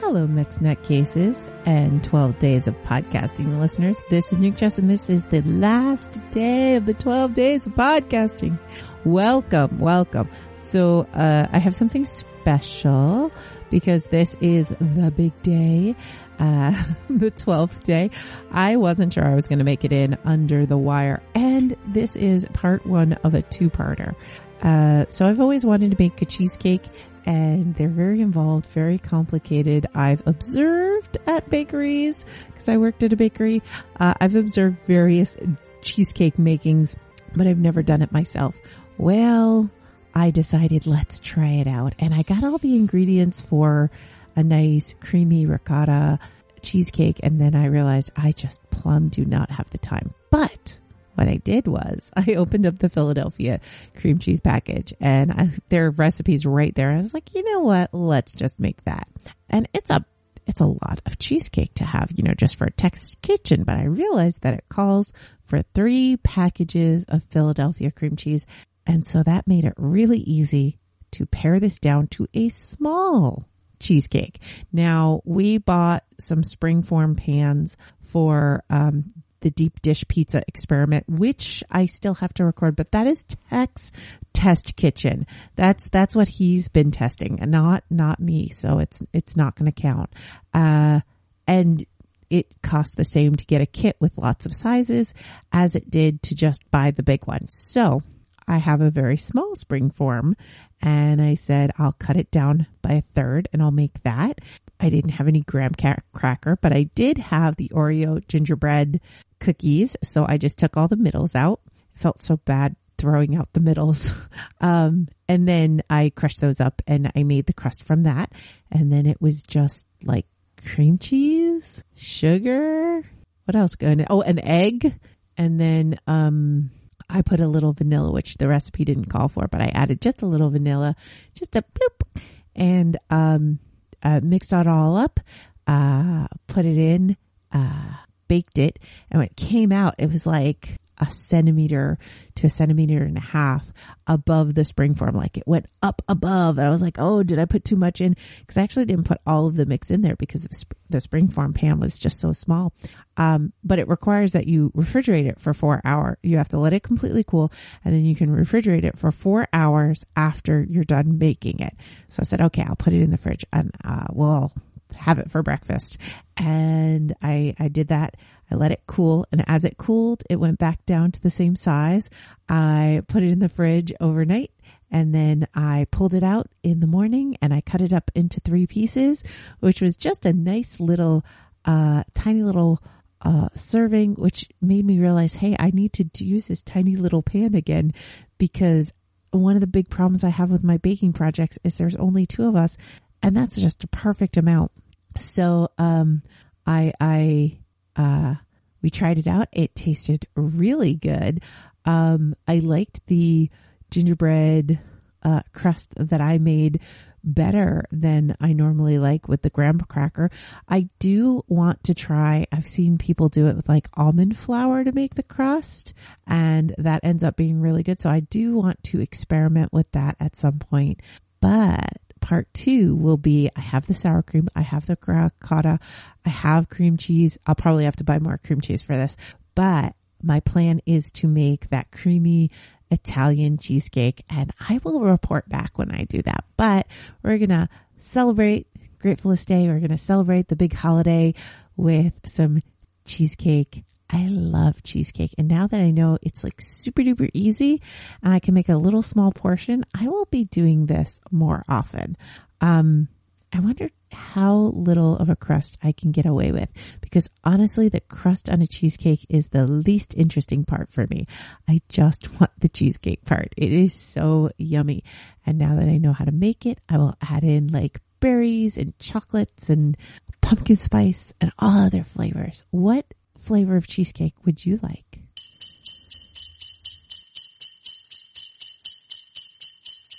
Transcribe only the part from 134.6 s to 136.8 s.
all up, uh, put it